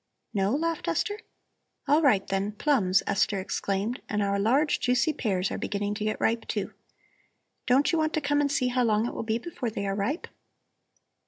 "No?" 0.33 0.55
laughed 0.55 0.87
Esther. 0.87 1.19
"All 1.87 2.01
right, 2.01 2.25
then, 2.25 2.53
plums," 2.53 3.03
Esther 3.05 3.39
exclaimed. 3.39 4.01
"And 4.09 4.23
our 4.23 4.39
large 4.39 4.79
juicy 4.79 5.13
pears 5.13 5.51
are 5.51 5.59
beginning 5.59 5.93
to 5.93 6.03
get 6.03 6.19
ripe, 6.19 6.47
too. 6.47 6.73
Don't 7.67 7.91
you 7.91 7.99
want 7.99 8.13
to 8.13 8.19
come 8.21 8.41
and 8.41 8.51
see 8.51 8.69
how 8.69 8.83
long 8.83 9.05
it 9.05 9.13
will 9.13 9.21
be 9.21 9.37
before 9.37 9.69
they 9.69 9.85
are 9.85 9.93
ripe?" 9.93 10.25